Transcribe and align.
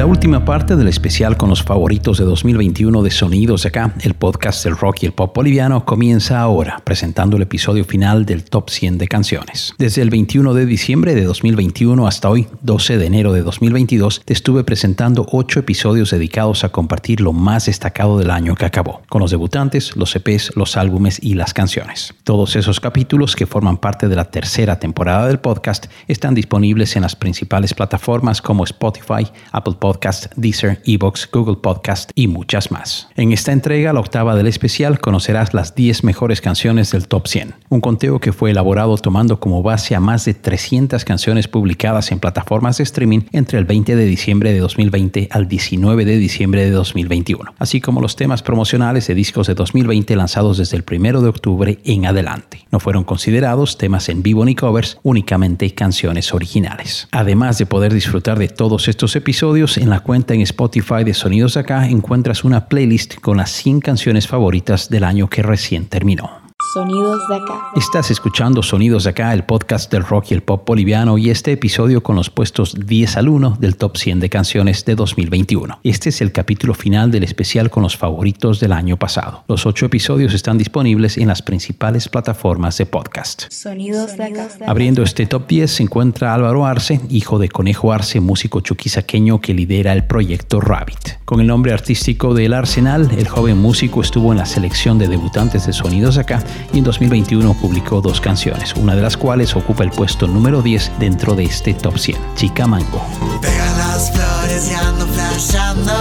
La 0.00 0.06
última 0.06 0.46
parte 0.46 0.76
del 0.76 0.88
especial 0.88 1.36
con 1.36 1.50
los 1.50 1.62
favoritos 1.62 2.16
de 2.16 2.24
2021 2.24 3.02
de 3.02 3.10
Sonidos 3.10 3.66
acá, 3.66 3.92
el 4.00 4.14
podcast 4.14 4.64
del 4.64 4.74
rock 4.74 5.02
y 5.02 5.06
el 5.06 5.12
pop 5.12 5.36
boliviano, 5.36 5.84
comienza 5.84 6.40
ahora, 6.40 6.80
presentando 6.82 7.36
el 7.36 7.42
episodio 7.42 7.84
final 7.84 8.24
del 8.24 8.44
Top 8.44 8.70
100 8.70 8.96
de 8.96 9.08
canciones. 9.08 9.74
Desde 9.76 10.00
el 10.00 10.08
21 10.08 10.54
de 10.54 10.64
diciembre 10.64 11.14
de 11.14 11.24
2021 11.24 12.06
hasta 12.06 12.30
hoy, 12.30 12.46
12 12.62 12.96
de 12.96 13.04
enero 13.04 13.34
de 13.34 13.42
2022, 13.42 14.22
te 14.24 14.32
estuve 14.32 14.64
presentando 14.64 15.26
8 15.30 15.60
episodios 15.60 16.12
dedicados 16.12 16.64
a 16.64 16.70
compartir 16.70 17.20
lo 17.20 17.34
más 17.34 17.66
destacado 17.66 18.16
del 18.16 18.30
año 18.30 18.54
que 18.54 18.64
acabó, 18.64 19.02
con 19.10 19.20
los 19.20 19.30
debutantes, 19.30 19.96
los 19.96 20.16
EPs, 20.16 20.56
los 20.56 20.78
álbumes 20.78 21.22
y 21.22 21.34
las 21.34 21.52
canciones. 21.52 22.14
Todos 22.24 22.56
esos 22.56 22.80
capítulos 22.80 23.36
que 23.36 23.44
forman 23.44 23.76
parte 23.76 24.08
de 24.08 24.16
la 24.16 24.24
tercera 24.24 24.78
temporada 24.78 25.26
del 25.26 25.40
podcast 25.40 25.88
están 26.08 26.34
disponibles 26.34 26.96
en 26.96 27.02
las 27.02 27.16
principales 27.16 27.74
plataformas 27.74 28.40
como 28.40 28.64
Spotify, 28.64 29.30
Apple 29.52 29.74
Podcasts, 29.78 29.89
Podcast, 29.90 30.26
Deezer, 30.36 30.80
Evox, 30.86 31.28
Google 31.32 31.56
Podcast 31.56 32.12
y 32.14 32.28
muchas 32.28 32.70
más. 32.70 33.08
En 33.16 33.32
esta 33.32 33.50
entrega, 33.50 33.92
la 33.92 33.98
octava 33.98 34.36
del 34.36 34.46
especial, 34.46 35.00
conocerás 35.00 35.52
las 35.52 35.74
10 35.74 36.04
mejores 36.04 36.40
canciones 36.40 36.92
del 36.92 37.08
Top 37.08 37.26
100, 37.26 37.56
un 37.70 37.80
conteo 37.80 38.20
que 38.20 38.32
fue 38.32 38.52
elaborado 38.52 38.96
tomando 38.98 39.40
como 39.40 39.64
base 39.64 39.96
a 39.96 40.00
más 40.00 40.24
de 40.26 40.34
300 40.34 41.04
canciones 41.04 41.48
publicadas 41.48 42.12
en 42.12 42.20
plataformas 42.20 42.78
de 42.78 42.84
streaming 42.84 43.22
entre 43.32 43.58
el 43.58 43.64
20 43.64 43.96
de 43.96 44.04
diciembre 44.04 44.52
de 44.52 44.60
2020 44.60 45.26
al 45.28 45.48
19 45.48 46.04
de 46.04 46.18
diciembre 46.18 46.64
de 46.64 46.70
2021, 46.70 47.54
así 47.58 47.80
como 47.80 48.00
los 48.00 48.14
temas 48.14 48.44
promocionales 48.44 49.08
de 49.08 49.16
discos 49.16 49.48
de 49.48 49.54
2020 49.54 50.14
lanzados 50.14 50.58
desde 50.58 50.76
el 50.76 50.84
1 50.88 51.20
de 51.20 51.28
octubre 51.28 51.80
en 51.84 52.06
adelante. 52.06 52.64
No 52.70 52.78
fueron 52.78 53.02
considerados 53.02 53.76
temas 53.76 54.08
en 54.08 54.22
vivo 54.22 54.44
ni 54.44 54.54
covers, 54.54 54.98
únicamente 55.02 55.74
canciones 55.74 56.32
originales. 56.32 57.08
Además 57.10 57.58
de 57.58 57.66
poder 57.66 57.92
disfrutar 57.92 58.38
de 58.38 58.46
todos 58.46 58.86
estos 58.86 59.16
episodios, 59.16 59.79
en 59.80 59.90
la 59.90 60.00
cuenta 60.00 60.34
en 60.34 60.42
Spotify 60.42 61.04
de 61.04 61.14
Sonidos 61.14 61.56
Acá 61.56 61.86
encuentras 61.86 62.44
una 62.44 62.68
playlist 62.68 63.18
con 63.20 63.38
las 63.38 63.50
100 63.50 63.80
canciones 63.80 64.28
favoritas 64.28 64.90
del 64.90 65.04
año 65.04 65.28
que 65.28 65.42
recién 65.42 65.86
terminó. 65.86 66.49
Sonidos 66.72 67.26
de 67.26 67.34
acá. 67.34 67.72
Estás 67.74 68.12
escuchando 68.12 68.62
Sonidos 68.62 69.02
de 69.02 69.10
acá, 69.10 69.32
el 69.32 69.42
podcast 69.42 69.90
del 69.90 70.04
rock 70.04 70.26
y 70.30 70.34
el 70.34 70.42
pop 70.42 70.62
boliviano 70.64 71.18
y 71.18 71.28
este 71.28 71.50
episodio 71.50 72.00
con 72.00 72.14
los 72.14 72.30
puestos 72.30 72.76
10 72.86 73.16
al 73.16 73.28
1 73.28 73.56
del 73.58 73.76
top 73.76 73.96
100 73.96 74.20
de 74.20 74.28
canciones 74.28 74.84
de 74.84 74.94
2021. 74.94 75.80
Este 75.82 76.10
es 76.10 76.20
el 76.20 76.30
capítulo 76.30 76.74
final 76.74 77.10
del 77.10 77.24
especial 77.24 77.70
con 77.70 77.82
los 77.82 77.96
favoritos 77.96 78.60
del 78.60 78.70
año 78.70 78.96
pasado. 78.96 79.42
Los 79.48 79.66
ocho 79.66 79.86
episodios 79.86 80.32
están 80.32 80.58
disponibles 80.58 81.18
en 81.18 81.26
las 81.26 81.42
principales 81.42 82.08
plataformas 82.08 82.78
de 82.78 82.86
podcast. 82.86 83.50
Sonidos 83.50 84.16
de 84.16 84.24
acá. 84.26 84.48
Abriendo 84.68 85.02
este 85.02 85.26
top 85.26 85.48
10 85.48 85.72
se 85.72 85.82
encuentra 85.82 86.34
Álvaro 86.34 86.66
Arce, 86.66 87.00
hijo 87.08 87.40
de 87.40 87.48
Conejo 87.48 87.92
Arce, 87.92 88.20
músico 88.20 88.60
chuquisaqueño 88.60 89.40
que 89.40 89.54
lidera 89.54 89.92
el 89.92 90.04
proyecto 90.04 90.60
Rabbit. 90.60 91.18
Con 91.24 91.40
el 91.40 91.48
nombre 91.48 91.72
artístico 91.72 92.32
del 92.32 92.52
Arsenal, 92.54 93.10
el 93.18 93.26
joven 93.26 93.58
músico 93.58 94.02
estuvo 94.02 94.30
en 94.30 94.38
la 94.38 94.46
selección 94.46 94.98
de 95.00 95.08
debutantes 95.08 95.66
de 95.66 95.72
Sonidos 95.72 96.14
de 96.14 96.20
acá 96.20 96.44
y 96.72 96.78
en 96.78 96.84
2021 96.84 97.54
publicó 97.54 98.00
dos 98.00 98.20
canciones, 98.20 98.74
una 98.74 98.94
de 98.94 99.02
las 99.02 99.16
cuales 99.16 99.54
ocupa 99.56 99.84
el 99.84 99.90
puesto 99.90 100.26
número 100.26 100.62
10 100.62 100.92
dentro 100.98 101.34
de 101.34 101.44
este 101.44 101.74
top 101.74 101.98
100, 101.98 102.18
Chica 102.36 102.66
Mango. 102.66 103.04
Pega 103.40 103.70
las 103.76 104.10
flores 104.12 104.70
y 104.70 104.74
ando 104.74 105.06
flashando. 105.06 105.92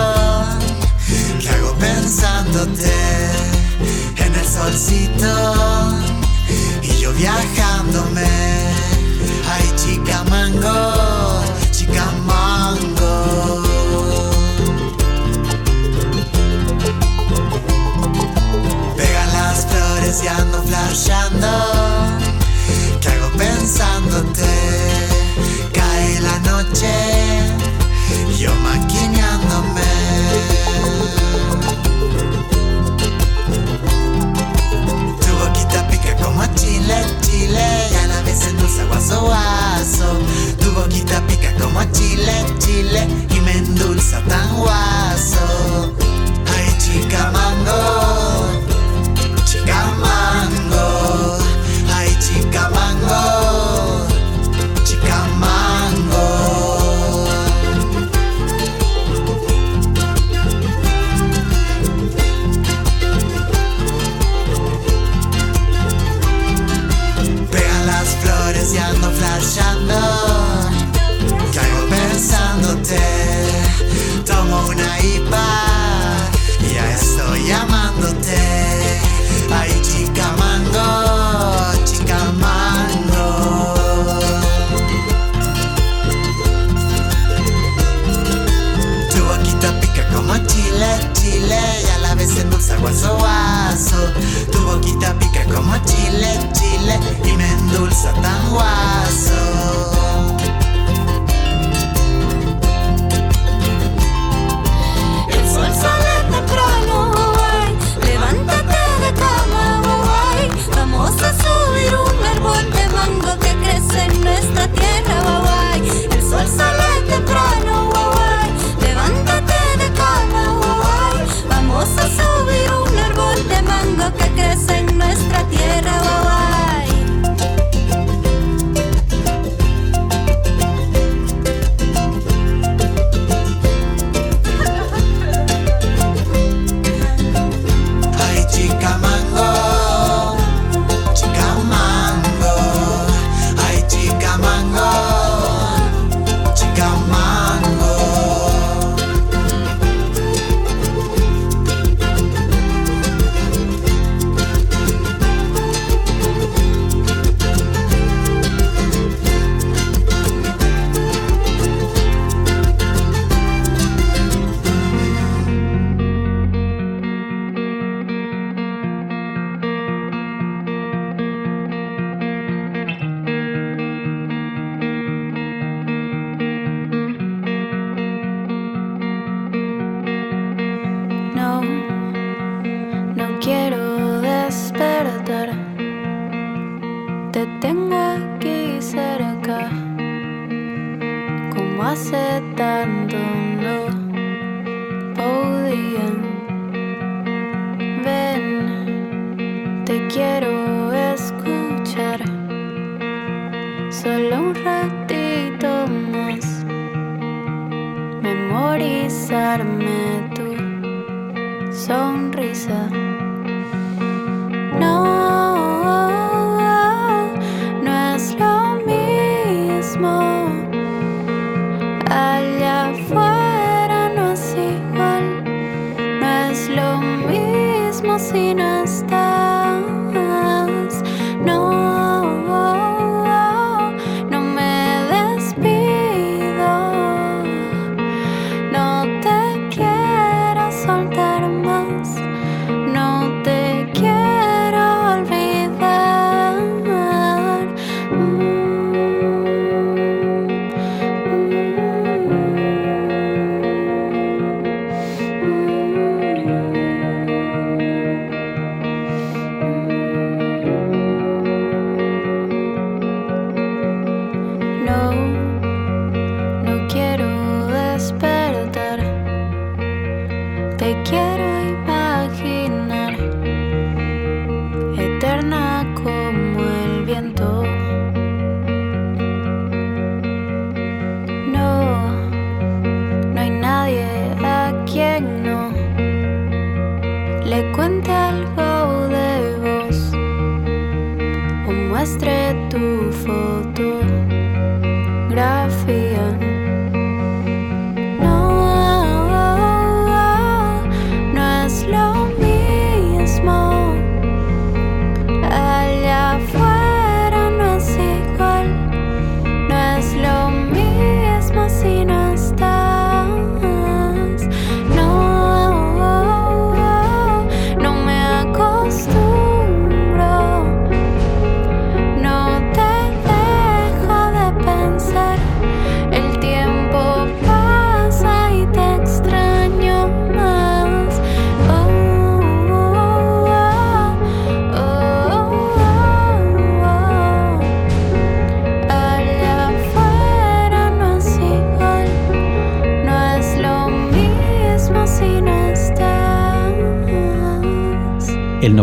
¿Qué 1.40 1.50
hago 1.50 1.74
pensándote 1.76 2.94
en 4.18 4.36
el 4.36 4.46
solcito? 4.46 5.96
Y 6.84 7.02
yo 7.02 7.14
viajándome. 7.14 8.28
Ay, 9.52 9.72
chica 9.76 10.24
mango, 10.30 11.44
chica 11.72 12.06
mango. 12.26 12.29
Las 20.10 20.18
flores 20.18 20.24
y 20.24 20.28
ando 20.28 20.64
flashando. 20.64 21.48
¿Qué 23.02 23.10
hago 23.10 23.30
pensándote? 23.38 24.49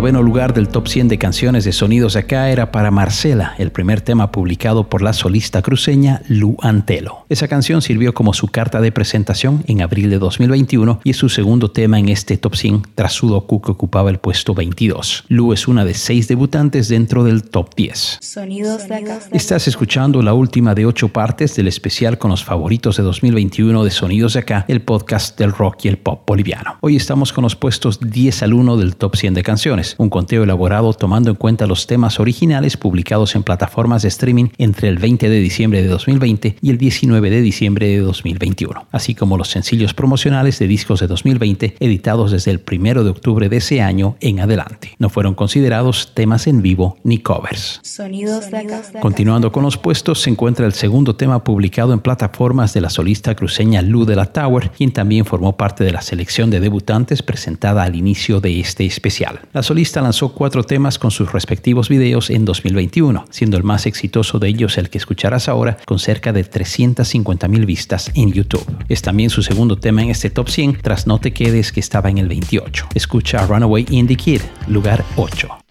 Noveno 0.07 0.23
lugar 0.23 0.55
del 0.55 0.69
top 0.69 0.87
100 0.87 1.09
de 1.09 1.19
canciones 1.19 1.65
de 1.65 1.73
sonidos 1.73 2.15
acá 2.15 2.49
era 2.49 2.71
para 2.71 2.93
Marcela, 2.93 3.57
el 3.59 3.73
primer 3.73 4.01
tema 4.01 4.31
publicado 4.31 4.89
por 4.89 5.03
la 5.03 5.13
solista 5.13 5.63
cruceña 5.63 6.23
Lu 6.29 6.57
Antelo. 6.61 7.27
Esa 7.29 7.49
canción 7.49 7.83
sirvió 7.83 8.15
como 8.15 8.33
su 8.33 8.47
carta 8.47 8.81
de 8.81 8.93
presentación 8.93 9.65
en 9.67 9.83
abril 9.83 10.09
de 10.09 10.21
2021 10.21 11.01
y 11.03 11.11
es 11.11 11.17
su 11.17 11.29
segundo 11.29 11.73
tema 11.73 11.99
en 11.99 12.09
este 12.09 12.37
top 12.37 12.55
100 12.55 12.83
tras 12.95 13.15
Sudoku 13.15 13.61
que 13.61 13.73
ocupaba 13.73 14.09
el 14.11 14.19
puesto 14.19 14.55
22. 14.55 15.25
Lu 15.27 15.53
es 15.53 15.67
una 15.67 15.85
de 15.85 15.95
seis 15.95 16.29
debutantes 16.29 16.87
dentro 16.87 17.25
del 17.25 17.43
top 17.43 17.75
10. 17.75 18.19
Sonidos 18.21 18.87
de 18.87 18.95
acá. 18.95 19.19
Estás 19.33 19.67
escuchando 19.67 20.23
la 20.23 20.35
última 20.35 20.77
de 20.77 20.87
ocho 20.87 21.09
partes 21.09 21.57
del 21.57 21.67
especial 21.67 22.17
con 22.17 22.31
los 22.31 22.45
favoritos 22.45 22.97
de 22.97 23.03
2021 23.03 23.83
de 23.83 23.91
Sonidos 23.91 24.35
de 24.35 24.39
Acá, 24.39 24.67
el 24.69 24.83
podcast 24.83 25.37
del 25.37 25.53
rock 25.53 25.87
y 25.87 25.89
el 25.89 25.99
pop 25.99 26.23
boliviano. 26.25 26.77
Hoy 26.81 26.95
estamos 26.95 27.33
con 27.33 27.43
los 27.43 27.57
puestos 27.57 27.99
10 27.99 28.45
al 28.45 28.55
1 28.55 28.77
del 28.77 28.95
top 28.95 29.17
100 29.17 29.35
de 29.35 29.43
canciones, 29.43 29.96
un 29.99 30.11
conteo 30.11 30.43
elaborado 30.45 30.93
tomando 30.93 31.31
en 31.31 31.37
cuenta 31.37 31.67
los 31.67 31.87
temas 31.87 32.21
originales 32.21 32.77
publicados 32.77 33.35
en 33.35 33.43
plataformas 33.43 34.03
de 34.03 34.09
streaming 34.09 34.47
entre 34.59 34.89
el 34.89 34.99
20 34.99 35.29
de 35.29 35.39
diciembre 35.39 35.83
de 35.83 35.89
2020 35.89 36.57
y 36.61 36.71
el 36.71 36.79
19 36.79 37.31
de 37.31 37.41
diciembre 37.41 37.89
de 37.89 37.99
2021, 37.99 38.87
así 38.93 39.15
como 39.15 39.39
los 39.39 39.49
sencillos 39.49 39.95
promocionales 39.95 40.59
de 40.59 40.67
discos 40.67 41.01
de 41.01 41.07
2020 41.07 41.77
editados 41.81 42.33
desde 42.33 42.51
el 42.51 42.63
1 42.71 43.05
de 43.05 43.11
octubre 43.11 43.49
de 43.49 43.57
ese 43.57 43.81
año 43.81 44.17
en 44.21 44.41
adelante. 44.41 44.93
No 44.99 45.09
fueron 45.09 45.35
considerados 45.35 46.13
temas 46.15 46.47
en 46.47 46.63
vivo 46.63 46.99
ni 47.05 47.19
covers. 47.19 47.81
Sonidos 47.83 48.51
de 48.51 48.59
acá. 48.59 48.83
Continuando 49.01 49.53
con 49.53 49.63
los 49.63 49.77
puestos, 49.77 50.23
se 50.23 50.31
encuentra 50.31 50.67
el 50.67 50.73
segundo 50.73 51.17
tema 51.17 51.45
publicado 51.45 51.93
en 51.93 52.01
plataformas 52.01 52.75
de 52.75 52.81
la 52.81 52.91
solista 52.91 53.35
cruceña 53.35 53.83
Lu 53.83 54.05
de 54.05 54.17
la 54.17 54.27
Tower, 54.27 54.71
quien 54.71 54.93
también 54.93 55.25
formó 55.25 55.57
parte 55.57 55.85
de 55.85 55.93
la 55.93 56.03
selección 56.03 56.51
de 56.51 56.61
debutantes 56.61 57.23
presentada 57.23 57.83
al 57.83 57.95
inicio 57.95 58.41
de 58.41 58.61
este 58.61 58.87
especial. 58.87 59.41
La 59.53 59.63
solista 59.63 59.86
lanzó 59.95 60.31
cuatro 60.31 60.65
temas 60.65 60.99
con 60.99 61.11
sus 61.11 61.33
respectivos 61.33 61.89
videos 61.89 62.31
en 62.31 62.45
2021, 62.45 63.25
siendo 63.31 63.57
el 63.57 63.65
más 63.65 63.87
exitoso 63.87 64.39
de 64.39 64.49
ellos 64.49 64.79
el 64.79 64.91
que 64.91 64.99
escucharás 64.99 65.49
ahora, 65.49 65.79
con 65.85 65.99
cerca 65.99 66.33
de 66.33 66.45
350 66.45 67.49
mil 67.49 67.67
vistas 67.67 68.11
en 68.15 68.33
YouTube. 68.33 68.67
Es 68.89 69.03
también 69.03 69.31
su 69.31 69.43
segundo 69.43 69.79
tema 69.79 70.03
en 70.03 70.11
este 70.11 70.31
top 70.31 70.49
100, 70.49 70.79
tras 70.83 71.07
No 71.07 71.19
Te 71.19 71.33
Quedes, 71.33 71.73
que 71.73 71.81
estaba 71.81 72.11
en 72.11 72.19
el 72.19 72.29
28. 72.29 72.89
Escucha 72.95 73.47
Runaway 73.47 73.87
Indie 73.91 74.17
Kid, 74.17 74.41
lugar 74.69 75.05
8. 75.17 75.66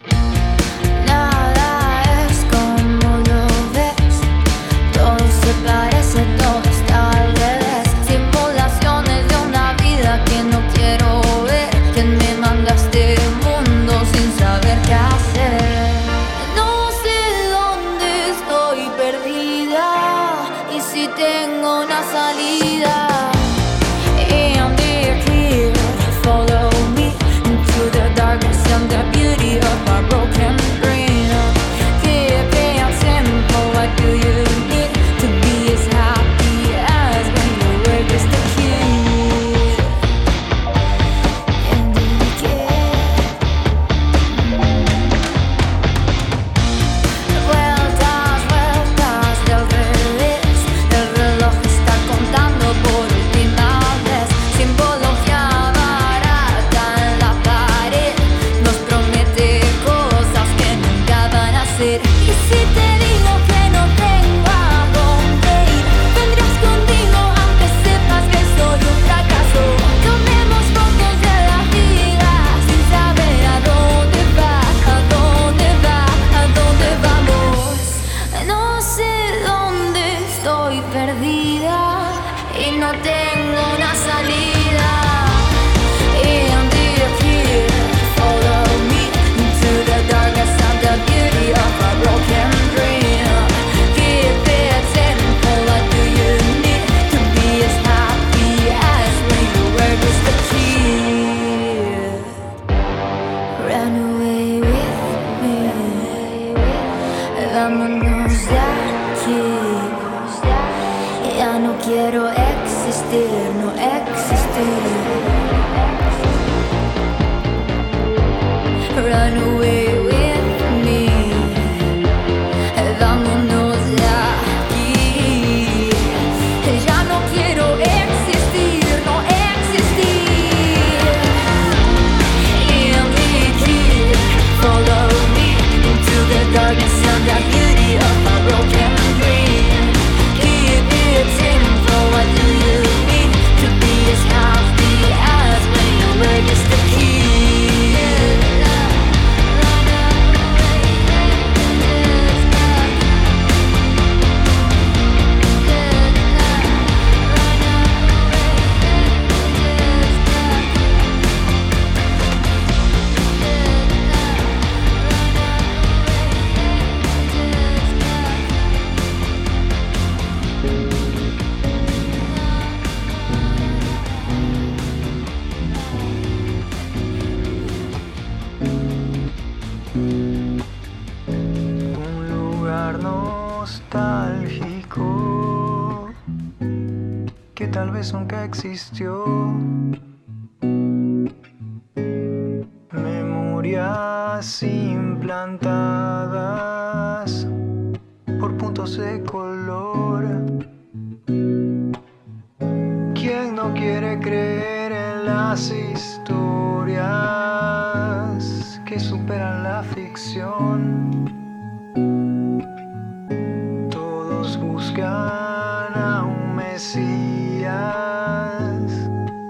Buscan 214.96 215.94
a 215.94 216.24
un 216.24 216.56
Mesías 216.56 217.66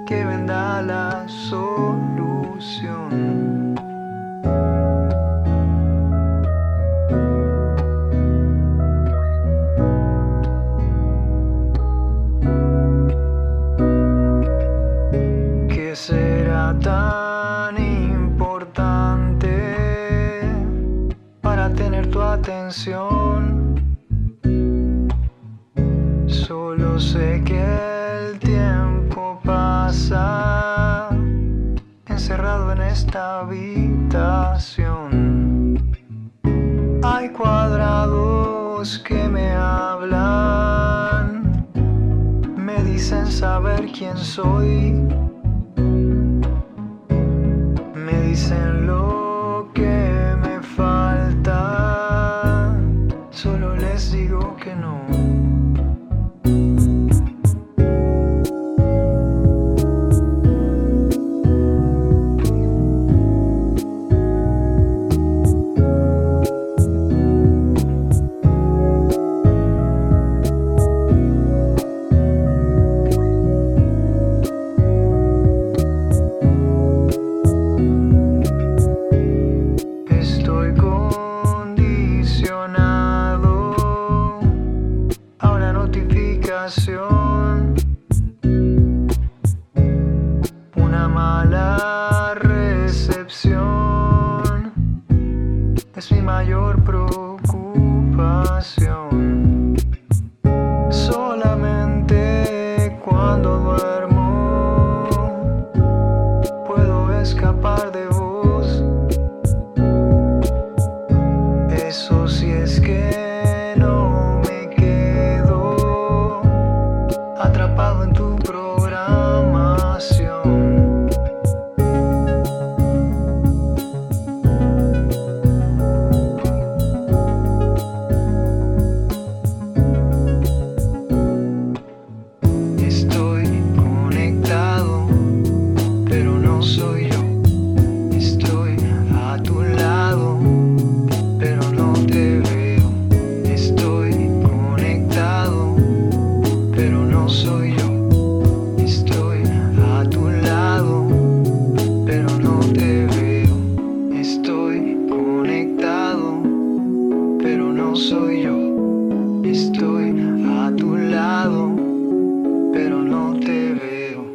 que 0.04 0.24
venda 0.24 0.82
la 0.82 1.28
solución. 1.28 3.06
¿Qué 15.68 15.94
será 15.94 16.74
tan 16.80 17.78
importante 17.78 18.80
para 21.40 21.70
tener 21.70 22.10
tu 22.10 22.20
atención? 22.20 23.15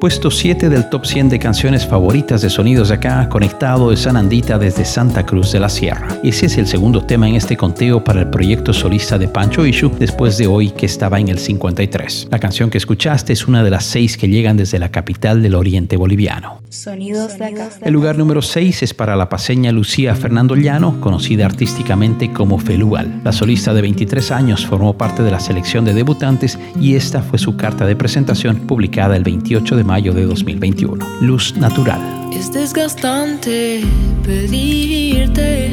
Veo. 0.01 0.11
Puesto 0.22 0.38
7 0.38 0.70
del 0.70 0.88
top 0.88 1.04
100 1.04 1.30
de 1.30 1.40
canciones 1.40 1.88
favoritas 1.88 2.44
de 2.44 2.51
Sonidos 2.51 2.90
de 2.90 2.94
Acá, 2.94 3.28
conectado 3.28 3.90
de 3.90 3.98
San 3.98 4.16
Andita 4.16 4.60
desde 4.60 4.86
Santa 4.86 5.25
Cruz 5.25 5.51
de 5.51 5.60
la 5.60 5.68
Sierra. 5.68 6.10
Ese 6.24 6.46
es 6.46 6.60
el 6.60 6.68
segundo 6.68 7.04
tema 7.04 7.28
en 7.28 7.34
este 7.34 7.58
conteo 7.58 8.04
para 8.04 8.20
el 8.20 8.30
proyecto 8.30 8.72
solista 8.72 9.18
de 9.18 9.28
Pancho 9.28 9.66
Ishu, 9.66 9.90
después 9.98 10.38
de 10.38 10.46
hoy 10.46 10.70
que 10.70 10.86
estaba 10.86 11.20
en 11.20 11.30
el 11.30 11.40
53. 11.40 12.28
La 12.30 12.38
canción 12.38 12.70
que 12.70 12.78
escuchaste 12.78 13.34
es 13.34 13.48
una 13.48 13.63
de 13.63 13.72
las 13.72 13.84
seis 13.84 14.16
que 14.16 14.28
llegan 14.28 14.58
desde 14.58 14.78
la 14.78 14.90
capital 14.90 15.42
del 15.42 15.56
oriente 15.56 15.98
boliviano. 15.98 16.62
Sonidos 16.70 17.40
de 17.40 17.46
acá. 17.46 17.70
El 17.82 17.92
lugar 17.92 18.20
número 18.20 18.44
6 18.44 18.84
es 18.84 18.94
para 18.94 19.16
la 19.16 19.28
paseña 19.28 19.72
Lucía 19.72 20.13
Fernando 20.13 20.56
Llano, 20.56 21.01
conocida 21.01 21.48
artísticamente 21.48 22.32
como 22.32 22.60
Felual. 22.60 23.22
La 23.24 23.32
solista 23.32 23.74
de 23.74 23.82
23 23.82 24.30
años 24.30 24.68
formó 24.68 24.96
parte 24.96 25.24
de 25.24 25.32
la 25.32 25.40
selección 25.40 25.84
de 25.84 25.96
debutantes 25.96 26.60
y 26.80 26.94
esta 26.94 27.24
fue 27.24 27.40
su 27.40 27.58
carta 27.58 27.88
de 27.88 27.96
presentación 27.96 28.58
publicada 28.68 29.18
el 29.18 29.24
28 29.24 29.75
de 29.75 29.84
mayo 29.84 30.11
de 30.13 30.25
2021. 30.25 31.06
Luz 31.22 31.56
Natural. 31.58 32.01
Es 32.34 32.51
desgastante 32.51 33.82
pedirte 34.25 35.70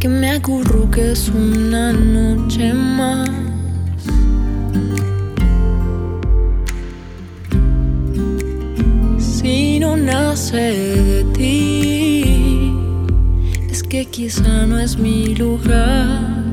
que 0.00 0.08
me 0.08 0.30
acurruques 0.30 1.28
una 1.28 1.92
noche 1.92 2.72
más. 2.72 3.30
Si 9.18 9.78
no 9.80 9.96
nace 9.96 10.56
de 10.56 11.24
ti, 11.34 12.72
es 13.70 13.82
que 13.82 14.06
quizá 14.06 14.66
no 14.66 14.78
es 14.78 14.98
mi 14.98 15.34
lugar. 15.34 16.47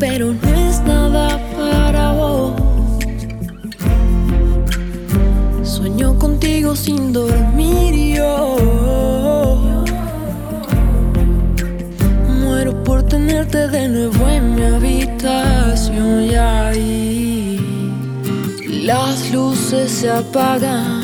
Pero 0.00 0.32
no 0.32 0.48
es 0.68 0.80
nada 0.80 1.38
para 1.56 2.12
vos. 2.12 2.54
Sueño 5.62 6.18
contigo 6.18 6.74
sin 6.74 7.12
dormir 7.12 8.16
yo. 8.16 8.56
Muero 12.40 12.82
por 12.82 13.02
tenerte 13.02 13.68
de 13.68 13.88
nuevo 13.88 14.28
en 14.28 14.54
mi 14.54 14.62
habitación 14.62 16.24
y 16.24 16.34
ahí 16.34 17.60
las 18.84 19.30
luces 19.30 19.92
se 19.92 20.10
apagan, 20.10 21.02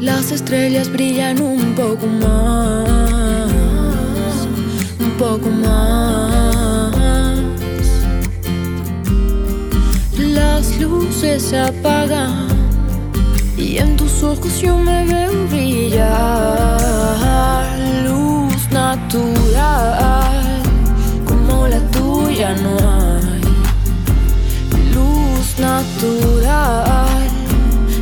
las 0.00 0.32
estrellas 0.32 0.90
brillan 0.90 1.40
un 1.40 1.74
poco 1.76 2.06
más, 2.08 2.88
un 5.00 5.10
poco 5.16 5.48
más. 5.48 6.47
Las 10.58 10.76
luces 10.80 11.40
se 11.50 11.56
apagan 11.56 12.48
y 13.56 13.78
en 13.78 13.96
tus 13.96 14.24
ojos 14.24 14.60
yo 14.60 14.76
me 14.76 15.04
veo 15.04 15.46
brillar. 15.46 16.80
Luz 18.04 18.68
natural, 18.72 20.60
como 21.24 21.68
la 21.68 21.78
tuya 21.92 22.56
no 22.56 22.76
hay. 22.76 23.40
Luz 24.92 25.60
natural, 25.60 27.28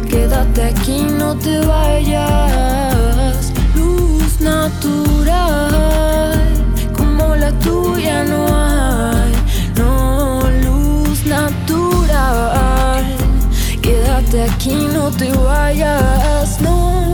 quédate 0.08 0.62
aquí, 0.62 1.02
no 1.02 1.36
te 1.36 1.58
vayas. 1.58 2.35
Aquí, 14.50 14.88
no 14.92 15.10
te 15.10 15.32
vayas, 15.32 16.60
no. 16.60 17.05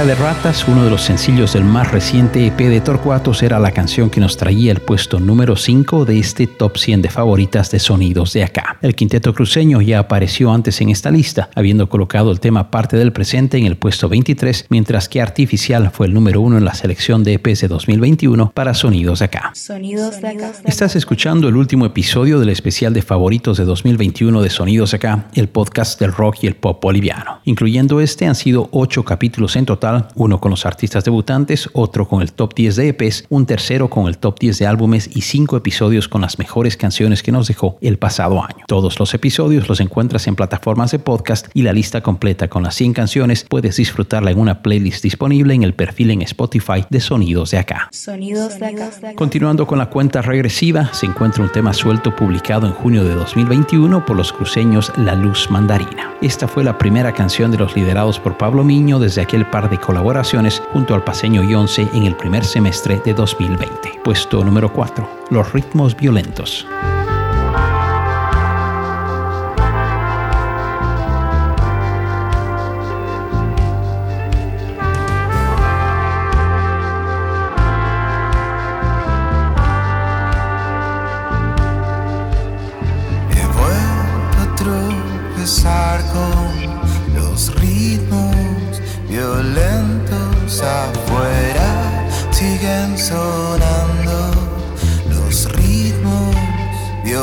De 0.00 0.14
Ratas, 0.14 0.66
uno 0.66 0.82
de 0.82 0.88
los 0.88 1.02
sencillos 1.02 1.52
del 1.52 1.62
más 1.62 1.92
reciente 1.92 2.46
EP 2.46 2.56
de 2.56 2.80
Torcuatos, 2.80 3.42
era 3.42 3.58
la 3.58 3.72
canción 3.72 4.08
que 4.08 4.18
nos 4.18 4.38
traía 4.38 4.72
el 4.72 4.80
puesto 4.80 5.20
número 5.20 5.56
5 5.56 6.06
de 6.06 6.18
este 6.18 6.46
top 6.46 6.78
100 6.78 7.02
de 7.02 7.10
favoritas 7.10 7.70
de 7.70 7.78
sonidos 7.78 8.32
de 8.32 8.42
acá. 8.42 8.78
El 8.80 8.94
quinteto 8.94 9.34
cruceño 9.34 9.82
ya 9.82 9.98
apareció 9.98 10.52
antes 10.52 10.80
en 10.80 10.88
esta 10.88 11.10
lista, 11.10 11.50
habiendo 11.54 11.90
colocado 11.90 12.32
el 12.32 12.40
tema 12.40 12.70
Parte 12.70 12.96
del 12.96 13.12
Presente 13.12 13.58
en 13.58 13.66
el 13.66 13.76
puesto 13.76 14.08
23, 14.08 14.68
mientras 14.70 15.06
que 15.06 15.20
Artificial 15.20 15.90
fue 15.92 16.06
el 16.06 16.14
número 16.14 16.40
1 16.40 16.56
en 16.56 16.64
la 16.64 16.72
selección 16.72 17.22
de 17.22 17.34
EPs 17.34 17.60
de 17.60 17.68
2021 17.68 18.52
para 18.54 18.72
Sonidos 18.72 19.18
de 19.18 19.26
acá. 19.26 19.52
Sonidos 19.54 20.22
de 20.22 20.28
acá. 20.28 20.52
Estás 20.64 20.96
escuchando 20.96 21.46
el 21.46 21.56
último 21.56 21.84
episodio 21.84 22.40
del 22.40 22.48
especial 22.48 22.94
de 22.94 23.02
favoritos 23.02 23.58
de 23.58 23.66
2021 23.66 24.40
de 24.40 24.48
Sonidos 24.48 24.94
acá, 24.94 25.26
el 25.34 25.50
podcast 25.50 26.00
del 26.00 26.12
rock 26.12 26.38
y 26.40 26.46
el 26.46 26.56
pop 26.56 26.82
boliviano. 26.82 27.40
Incluyendo 27.44 28.00
este 28.00 28.26
han 28.26 28.34
sido 28.34 28.70
8 28.72 29.04
capítulos 29.04 29.56
en 29.56 29.66
total, 29.66 29.89
uno 30.14 30.40
con 30.40 30.50
los 30.50 30.66
artistas 30.66 31.04
debutantes, 31.04 31.68
otro 31.72 32.08
con 32.08 32.22
el 32.22 32.32
top 32.32 32.54
10 32.54 32.76
de 32.76 32.88
EPs, 32.88 33.24
un 33.28 33.46
tercero 33.46 33.88
con 33.88 34.06
el 34.06 34.18
top 34.18 34.38
10 34.38 34.58
de 34.58 34.66
álbumes 34.66 35.10
y 35.12 35.22
cinco 35.22 35.56
episodios 35.56 36.08
con 36.08 36.20
las 36.20 36.38
mejores 36.38 36.76
canciones 36.76 37.22
que 37.22 37.32
nos 37.32 37.48
dejó 37.48 37.78
el 37.80 37.98
pasado 37.98 38.42
año. 38.42 38.64
Todos 38.66 38.98
los 38.98 39.14
episodios 39.14 39.68
los 39.68 39.80
encuentras 39.80 40.26
en 40.26 40.36
plataformas 40.36 40.90
de 40.90 40.98
podcast 40.98 41.48
y 41.54 41.62
la 41.62 41.72
lista 41.72 42.02
completa 42.02 42.48
con 42.48 42.62
las 42.62 42.74
100 42.74 42.92
canciones 42.92 43.46
puedes 43.48 43.76
disfrutarla 43.76 44.30
en 44.30 44.38
una 44.38 44.62
playlist 44.62 45.02
disponible 45.02 45.54
en 45.54 45.62
el 45.62 45.74
perfil 45.74 46.10
en 46.10 46.22
Spotify 46.22 46.84
de 46.88 47.00
Sonidos 47.00 47.50
de 47.50 47.58
acá. 47.58 47.88
Sonidos 47.92 48.58
de 48.58 48.66
acá. 48.66 48.90
Continuando 49.14 49.66
con 49.66 49.78
la 49.78 49.90
cuenta 49.90 50.22
regresiva, 50.22 50.92
se 50.92 51.06
encuentra 51.06 51.42
un 51.42 51.52
tema 51.52 51.72
suelto 51.72 52.14
publicado 52.14 52.66
en 52.66 52.72
junio 52.72 53.04
de 53.04 53.14
2021 53.14 54.04
por 54.06 54.16
los 54.16 54.32
cruceños 54.32 54.92
La 54.96 55.14
Luz 55.14 55.50
Mandarina. 55.50 56.14
Esta 56.22 56.46
fue 56.46 56.64
la 56.64 56.78
primera 56.78 57.12
canción 57.12 57.50
de 57.50 57.58
los 57.58 57.74
liderados 57.74 58.18
por 58.20 58.36
Pablo 58.36 58.64
Miño 58.64 58.98
desde 58.98 59.22
aquel 59.22 59.46
par 59.46 59.70
de 59.70 59.78
colaboraciones 59.80 60.62
junto 60.72 60.94
al 60.94 61.04
paseño 61.04 61.42
Yonce 61.42 61.88
en 61.92 62.04
el 62.04 62.16
primer 62.16 62.44
semestre 62.44 63.00
de 63.04 63.14
2020. 63.14 64.00
Puesto 64.04 64.44
número 64.44 64.72
4. 64.72 65.26
Los 65.30 65.52
ritmos 65.52 65.96
violentos. 65.96 66.66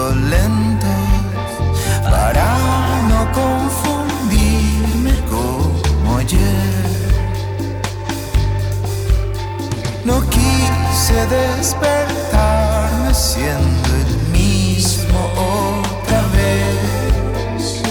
Violentos 0.08 0.89
para 2.04 3.02
no 3.10 3.32
confundirme 3.34 5.13
como 5.30 6.17
ayer. 6.17 6.86
No 10.06 10.22
quise 10.30 11.26
despertarme 11.28 13.13
siendo 13.13 13.89
el 13.96 14.17
mismo 14.32 15.20
otra 15.36 16.22
vez. 16.38 17.82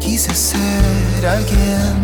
Quise 0.00 0.34
ser 0.34 1.26
alguien 1.26 2.01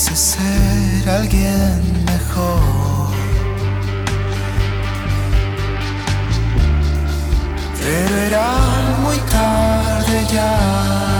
Quise 0.00 0.16
ser 0.16 1.10
alguien 1.10 2.04
mejor. 2.06 3.10
Pero 7.78 8.16
era 8.16 8.48
muy 9.02 9.18
tarde 9.30 10.26
ya. 10.32 11.19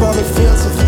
In 0.00 0.14
the 0.14 0.87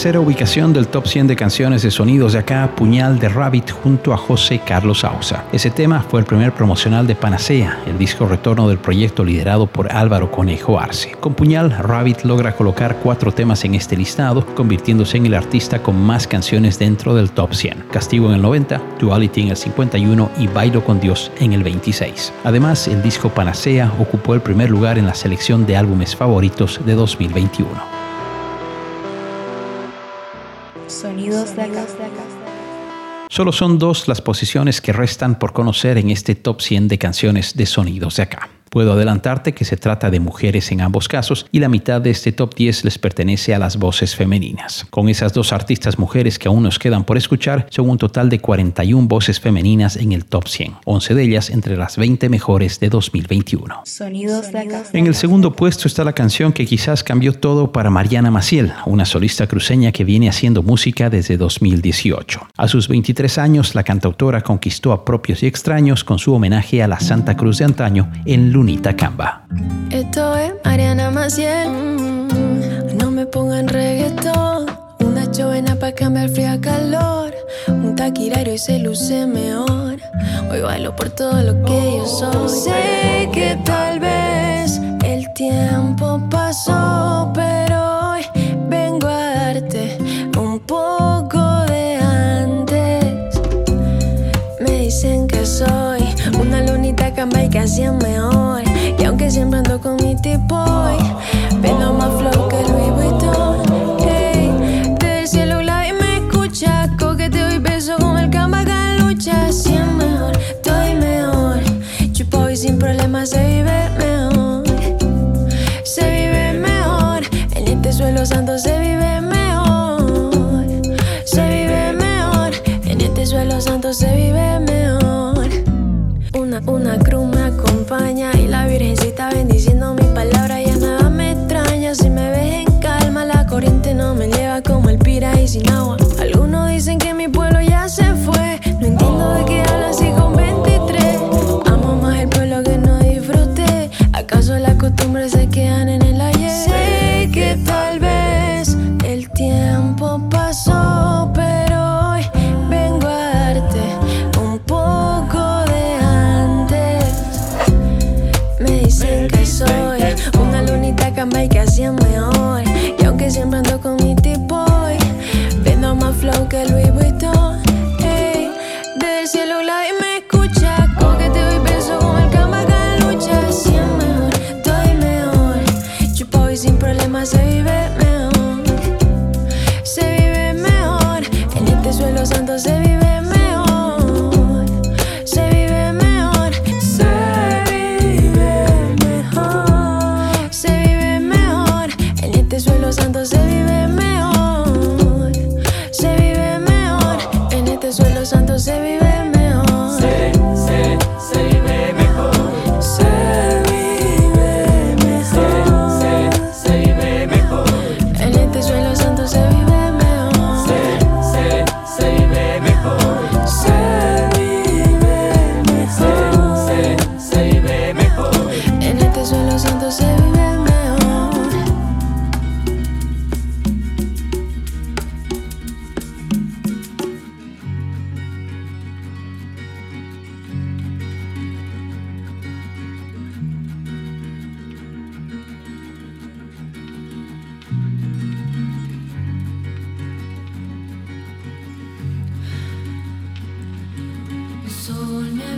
Tercera 0.00 0.20
ubicación 0.20 0.72
del 0.72 0.88
top 0.88 1.06
100 1.06 1.26
de 1.26 1.36
canciones 1.36 1.82
de 1.82 1.90
sonidos 1.90 2.32
de 2.32 2.38
acá, 2.38 2.74
Puñal 2.74 3.18
de 3.18 3.28
Rabbit 3.28 3.70
junto 3.70 4.14
a 4.14 4.16
José 4.16 4.62
Carlos 4.64 5.04
Ausa. 5.04 5.44
Ese 5.52 5.70
tema 5.70 6.00
fue 6.00 6.20
el 6.20 6.24
primer 6.24 6.54
promocional 6.54 7.06
de 7.06 7.14
Panacea, 7.14 7.80
el 7.86 7.98
disco 7.98 8.24
retorno 8.24 8.66
del 8.66 8.78
proyecto 8.78 9.22
liderado 9.22 9.66
por 9.66 9.92
Álvaro 9.92 10.30
Conejo 10.30 10.80
Arce. 10.80 11.12
Con 11.20 11.34
Puñal, 11.34 11.70
Rabbit 11.70 12.22
logra 12.22 12.56
colocar 12.56 12.96
cuatro 13.02 13.30
temas 13.30 13.62
en 13.66 13.74
este 13.74 13.94
listado, 13.94 14.46
convirtiéndose 14.54 15.18
en 15.18 15.26
el 15.26 15.34
artista 15.34 15.82
con 15.82 16.00
más 16.00 16.26
canciones 16.26 16.78
dentro 16.78 17.14
del 17.14 17.32
top 17.32 17.52
100. 17.52 17.84
Castigo 17.90 18.28
en 18.28 18.36
el 18.36 18.40
90, 18.40 18.80
Duality 18.98 19.42
en 19.42 19.48
el 19.48 19.56
51 19.58 20.30
y 20.38 20.46
Bailo 20.46 20.82
con 20.82 20.98
Dios 20.98 21.30
en 21.40 21.52
el 21.52 21.62
26. 21.62 22.32
Además, 22.44 22.88
el 22.88 23.02
disco 23.02 23.28
Panacea 23.28 23.92
ocupó 23.98 24.32
el 24.32 24.40
primer 24.40 24.70
lugar 24.70 24.96
en 24.96 25.04
la 25.04 25.14
selección 25.14 25.66
de 25.66 25.76
álbumes 25.76 26.16
favoritos 26.16 26.80
de 26.86 26.94
2021. 26.94 27.99
Sonidos 31.00 31.56
de 31.56 31.62
acá. 31.62 31.84
Solo 33.30 33.52
son 33.52 33.78
dos 33.78 34.06
las 34.06 34.20
posiciones 34.20 34.82
que 34.82 34.92
restan 34.92 35.38
por 35.38 35.54
conocer 35.54 35.96
en 35.96 36.10
este 36.10 36.34
top 36.34 36.60
100 36.60 36.88
de 36.88 36.98
canciones 36.98 37.56
de 37.56 37.64
sonidos 37.64 38.16
de 38.16 38.24
acá. 38.24 38.50
Puedo 38.70 38.92
adelantarte 38.92 39.52
que 39.52 39.64
se 39.64 39.76
trata 39.76 40.12
de 40.12 40.20
mujeres 40.20 40.70
en 40.70 40.80
ambos 40.80 41.08
casos 41.08 41.44
y 41.50 41.58
la 41.58 41.68
mitad 41.68 42.00
de 42.00 42.10
este 42.10 42.30
top 42.30 42.54
10 42.54 42.84
les 42.84 42.98
pertenece 42.98 43.52
a 43.52 43.58
las 43.58 43.76
voces 43.78 44.14
femeninas. 44.14 44.86
Con 44.90 45.08
esas 45.08 45.32
dos 45.32 45.52
artistas 45.52 45.98
mujeres 45.98 46.38
que 46.38 46.46
aún 46.46 46.62
nos 46.62 46.78
quedan 46.78 47.02
por 47.02 47.16
escuchar, 47.16 47.66
son 47.70 47.90
un 47.90 47.98
total 47.98 48.28
de 48.28 48.38
41 48.38 49.08
voces 49.08 49.40
femeninas 49.40 49.96
en 49.96 50.12
el 50.12 50.24
top 50.24 50.46
100, 50.46 50.76
11 50.84 51.14
de 51.16 51.22
ellas 51.24 51.50
entre 51.50 51.76
las 51.76 51.96
20 51.96 52.28
mejores 52.28 52.78
de 52.78 52.90
2021. 52.90 53.82
Sonidos 53.86 54.52
de 54.52 54.60
acá. 54.60 54.84
En 54.92 55.08
el 55.08 55.16
segundo 55.16 55.56
puesto 55.56 55.88
está 55.88 56.04
la 56.04 56.12
canción 56.12 56.52
que 56.52 56.64
quizás 56.64 57.02
cambió 57.02 57.32
todo 57.32 57.72
para 57.72 57.90
Mariana 57.90 58.30
Maciel, 58.30 58.72
una 58.86 59.04
solista 59.04 59.48
cruceña 59.48 59.90
que 59.90 60.04
viene 60.04 60.28
haciendo 60.28 60.62
música 60.62 61.10
desde 61.10 61.36
2018. 61.36 62.46
A 62.56 62.68
sus 62.68 62.86
23 62.86 63.36
años, 63.38 63.74
la 63.74 63.82
cantautora 63.82 64.42
conquistó 64.42 64.92
a 64.92 65.04
propios 65.04 65.42
y 65.42 65.48
extraños 65.48 66.04
con 66.04 66.20
su 66.20 66.32
homenaje 66.32 66.84
a 66.84 66.86
la 66.86 67.00
Santa 67.00 67.36
Cruz 67.36 67.58
de 67.58 67.64
antaño 67.64 68.12
en 68.26 68.59
Lunita 68.60 68.94
Camba. 68.94 69.46
Esto 69.90 70.36
es 70.36 70.52
Mariana 70.66 71.10
Maciel. 71.10 71.66
No 72.94 73.10
me 73.10 73.24
pongan 73.24 73.68
reggaetón. 73.68 74.66
Una 74.98 75.30
chovena 75.30 75.76
para 75.76 75.94
cambiar 75.94 76.28
frío 76.28 76.50
a 76.50 76.60
calor. 76.60 77.34
Un 77.68 77.96
taquirario 77.96 78.52
y 78.52 78.58
se 78.58 78.78
luce 78.78 79.26
mejor. 79.26 79.96
Hoy 80.50 80.60
bailo 80.60 80.94
por 80.94 81.08
todo 81.08 81.42
lo 81.42 81.64
que 81.64 81.96
yo 81.96 82.06
soy. 82.06 82.48
Sé 82.50 83.30
que 83.32 83.58
tal 83.64 83.98
vez 83.98 84.78
el 85.04 85.32
tiempo 85.32 86.20
pasó, 86.30 87.32
pero 87.34 88.10
hoy 88.10 88.26
vengo 88.68 89.08
a 89.08 89.24
darte 89.36 89.96
un 90.38 90.60
poco 90.60 91.64
de 91.66 91.96
antes. 91.96 93.40
Me 94.60 94.80
dicen 94.80 95.26
que 95.26 95.46
soy 95.46 96.04
una 96.38 96.60
lunita 96.60 97.10
camba 97.14 97.42
y 97.42 97.48
que 97.48 97.60
así 97.60 97.84
es 97.84 97.92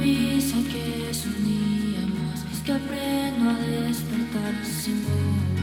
avisa 0.03 0.57
que 0.71 1.11
es 1.11 1.25
un 1.27 1.45
día 1.45 2.01
más, 2.01 2.45
es 2.53 2.61
que 2.65 2.73
aprendo 2.73 3.51
a 3.51 3.55
despertar 3.55 4.55
sin 4.65 5.05
voz. 5.05 5.62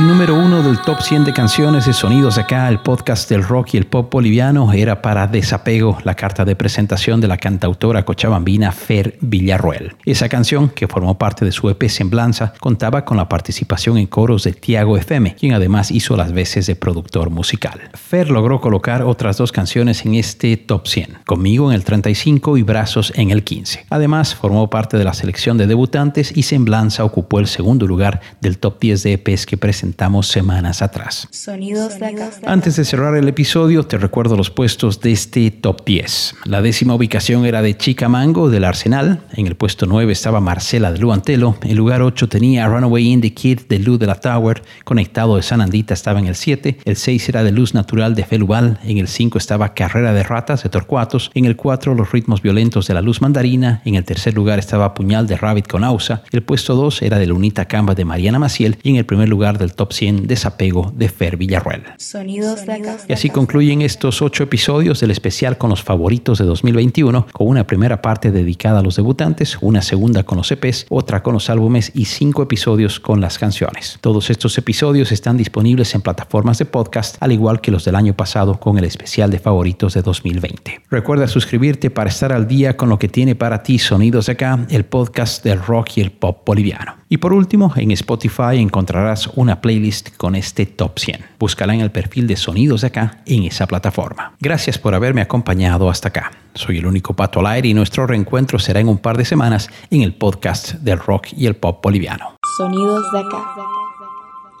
El 0.00 0.06
número 0.06 0.34
uno 0.34 0.62
del 0.62 0.80
top 0.80 1.02
100 1.02 1.24
de 1.26 1.34
canciones 1.34 1.84
de 1.84 1.92
sonidos 1.92 2.38
acá, 2.38 2.70
el 2.70 2.78
podcast 2.78 3.28
del 3.28 3.44
rock 3.44 3.74
y 3.74 3.76
el 3.76 3.86
pop 3.86 4.10
boliviano, 4.10 4.72
era 4.72 5.02
para 5.02 5.26
Desapego, 5.26 5.98
la 6.04 6.14
carta 6.14 6.46
de 6.46 6.56
presentación 6.56 7.20
de 7.20 7.28
la 7.28 7.36
cantautora 7.36 8.02
cochabambina 8.06 8.72
Fer 8.72 9.18
Villarruel. 9.20 9.94
Esa 10.06 10.30
canción, 10.30 10.70
que 10.70 10.88
formó 10.88 11.18
parte 11.18 11.44
de 11.44 11.52
su 11.52 11.68
EP 11.68 11.86
Semblanza, 11.90 12.54
contaba 12.60 13.04
con 13.04 13.18
la 13.18 13.28
participación 13.28 13.98
en 13.98 14.06
coros 14.06 14.44
de 14.44 14.54
Tiago 14.54 14.96
FM, 14.96 15.34
quien 15.34 15.52
además 15.52 15.90
hizo 15.90 16.16
las 16.16 16.32
veces 16.32 16.66
de 16.66 16.76
productor 16.76 17.28
musical. 17.28 17.90
Fer 17.92 18.30
logró 18.30 18.62
colocar 18.62 19.02
otras 19.02 19.36
dos 19.36 19.52
canciones 19.52 20.06
en 20.06 20.14
este 20.14 20.56
top 20.56 20.86
100, 20.86 21.18
Conmigo 21.26 21.70
en 21.70 21.74
el 21.74 21.84
35 21.84 22.56
y 22.56 22.62
Brazos 22.62 23.12
en 23.16 23.30
el 23.30 23.44
15. 23.44 23.84
Además, 23.90 24.34
formó 24.34 24.70
parte 24.70 24.96
de 24.96 25.04
la 25.04 25.12
selección 25.12 25.58
de 25.58 25.66
debutantes 25.66 26.34
y 26.34 26.44
Semblanza 26.44 27.04
ocupó 27.04 27.38
el 27.38 27.48
segundo 27.48 27.86
lugar 27.86 28.22
del 28.40 28.56
top 28.56 28.80
10 28.80 29.02
de 29.02 29.12
EPs 29.12 29.44
que 29.44 29.58
presentamos 29.90 30.28
semanas 30.28 30.82
atrás. 30.82 31.26
Sonidos 31.32 31.98
de 31.98 32.06
acá. 32.06 32.30
Antes 32.46 32.76
de 32.76 32.84
cerrar 32.84 33.16
el 33.16 33.26
episodio, 33.26 33.82
te 33.82 33.98
recuerdo 33.98 34.36
los 34.36 34.48
puestos 34.48 35.00
de 35.00 35.10
este 35.10 35.50
top 35.50 35.84
10. 35.84 36.36
La 36.44 36.62
décima 36.62 36.94
ubicación 36.94 37.44
era 37.44 37.60
de 37.60 37.76
Chica 37.76 38.08
Mango 38.08 38.50
del 38.50 38.64
Arsenal. 38.64 39.24
En 39.32 39.48
el 39.48 39.56
puesto 39.56 39.86
9 39.86 40.12
estaba 40.12 40.40
Marcela 40.40 40.92
de 40.92 41.00
Luantelo. 41.00 41.56
En 41.62 41.76
lugar 41.76 42.02
8 42.02 42.28
tenía 42.28 42.68
Runaway 42.68 43.08
in 43.08 43.20
the 43.20 43.34
Kid 43.34 43.62
de 43.68 43.80
Lou 43.80 43.98
de 43.98 44.06
la 44.06 44.14
Tower. 44.14 44.62
Conectado 44.84 45.34
de 45.34 45.42
San 45.42 45.60
Andita 45.60 45.92
estaba 45.92 46.20
en 46.20 46.26
el 46.26 46.36
7. 46.36 46.78
El 46.84 46.94
6 46.94 47.28
era 47.28 47.42
de 47.42 47.50
Luz 47.50 47.74
Natural 47.74 48.14
de 48.14 48.24
Felubal. 48.24 48.78
En 48.84 48.98
el 48.98 49.08
5 49.08 49.38
estaba 49.38 49.74
Carrera 49.74 50.12
de 50.12 50.22
Ratas 50.22 50.62
de 50.62 50.68
Torcuatos. 50.68 51.32
En 51.34 51.46
el 51.46 51.56
4 51.56 51.96
Los 51.96 52.12
Ritmos 52.12 52.42
Violentos 52.42 52.86
de 52.86 52.94
la 52.94 53.02
Luz 53.02 53.20
Mandarina. 53.20 53.82
En 53.84 53.96
el 53.96 54.04
tercer 54.04 54.34
lugar 54.34 54.60
estaba 54.60 54.94
Puñal 54.94 55.26
de 55.26 55.36
Rabbit 55.36 55.66
con 55.66 55.82
Ausa. 55.82 56.22
El 56.30 56.44
puesto 56.44 56.76
2 56.76 57.02
era 57.02 57.18
de 57.18 57.26
Lunita 57.26 57.64
Camba 57.64 57.96
de 57.96 58.04
Mariana 58.04 58.38
Maciel. 58.38 58.78
Y 58.84 58.90
en 58.90 58.96
el 58.96 59.04
primer 59.04 59.28
lugar 59.28 59.58
del 59.58 59.70
el 59.70 59.76
top 59.80 59.94
100 59.94 60.26
Desapego 60.26 60.92
de 60.94 61.08
Fer 61.08 61.38
Villarruel. 61.38 61.84
Sonidos 61.96 62.66
de 62.66 62.74
acá. 62.74 62.98
Y 63.08 63.14
así 63.14 63.30
concluyen 63.30 63.80
estos 63.80 64.20
ocho 64.20 64.42
episodios 64.42 65.00
del 65.00 65.10
especial 65.10 65.56
con 65.56 65.70
los 65.70 65.82
favoritos 65.82 66.36
de 66.36 66.44
2021, 66.44 67.28
con 67.32 67.48
una 67.48 67.66
primera 67.66 68.02
parte 68.02 68.30
dedicada 68.30 68.80
a 68.80 68.82
los 68.82 68.96
debutantes, 68.96 69.56
una 69.62 69.80
segunda 69.80 70.22
con 70.24 70.36
los 70.36 70.52
EPs, 70.52 70.84
otra 70.90 71.22
con 71.22 71.32
los 71.32 71.48
álbumes 71.48 71.92
y 71.94 72.04
cinco 72.04 72.42
episodios 72.42 73.00
con 73.00 73.22
las 73.22 73.38
canciones. 73.38 73.96
Todos 74.02 74.28
estos 74.28 74.58
episodios 74.58 75.12
están 75.12 75.38
disponibles 75.38 75.94
en 75.94 76.02
plataformas 76.02 76.58
de 76.58 76.66
podcast, 76.66 77.16
al 77.20 77.32
igual 77.32 77.62
que 77.62 77.70
los 77.70 77.86
del 77.86 77.94
año 77.94 78.12
pasado 78.12 78.60
con 78.60 78.76
el 78.76 78.84
especial 78.84 79.30
de 79.30 79.38
favoritos 79.38 79.94
de 79.94 80.02
2020. 80.02 80.82
Recuerda 80.90 81.26
suscribirte 81.26 81.88
para 81.88 82.10
estar 82.10 82.34
al 82.34 82.46
día 82.46 82.76
con 82.76 82.90
lo 82.90 82.98
que 82.98 83.08
tiene 83.08 83.34
para 83.34 83.62
ti 83.62 83.78
Sonidos 83.78 84.26
de 84.26 84.32
acá, 84.32 84.66
el 84.68 84.84
podcast 84.84 85.42
del 85.42 85.62
rock 85.62 85.96
y 85.96 86.00
el 86.02 86.12
pop 86.12 86.42
boliviano. 86.44 86.99
Y 87.12 87.18
por 87.18 87.32
último, 87.32 87.72
en 87.74 87.90
Spotify 87.90 88.58
encontrarás 88.58 89.26
una 89.34 89.60
playlist 89.60 90.16
con 90.16 90.36
este 90.36 90.64
top 90.64 90.96
100. 90.96 91.24
Búscala 91.40 91.74
en 91.74 91.80
el 91.80 91.90
perfil 91.90 92.28
de 92.28 92.36
Sonidos 92.36 92.82
de 92.82 92.86
acá 92.86 93.18
en 93.26 93.42
esa 93.42 93.66
plataforma. 93.66 94.34
Gracias 94.38 94.78
por 94.78 94.94
haberme 94.94 95.20
acompañado 95.20 95.90
hasta 95.90 96.08
acá. 96.08 96.30
Soy 96.54 96.78
el 96.78 96.86
único 96.86 97.14
pato 97.14 97.40
al 97.40 97.46
aire 97.46 97.68
y 97.68 97.74
nuestro 97.74 98.06
reencuentro 98.06 98.60
será 98.60 98.78
en 98.78 98.88
un 98.88 98.98
par 98.98 99.16
de 99.16 99.24
semanas 99.24 99.70
en 99.90 100.02
el 100.02 100.14
podcast 100.14 100.74
del 100.74 101.00
rock 101.00 101.28
y 101.36 101.46
el 101.46 101.56
pop 101.56 101.82
boliviano. 101.82 102.36
Sonidos 102.56 103.10
de 103.10 103.18
acá. 103.18 103.69